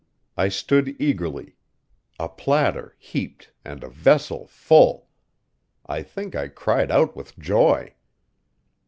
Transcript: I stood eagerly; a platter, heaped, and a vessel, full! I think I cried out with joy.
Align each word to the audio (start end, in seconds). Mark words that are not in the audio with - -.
I 0.35 0.49
stood 0.49 0.99
eagerly; 0.99 1.57
a 2.19 2.27
platter, 2.27 2.95
heaped, 2.97 3.51
and 3.63 3.83
a 3.83 3.87
vessel, 3.87 4.47
full! 4.47 5.09
I 5.85 6.01
think 6.01 6.33
I 6.35 6.47
cried 6.47 6.89
out 6.89 7.15
with 7.15 7.37
joy. 7.37 7.93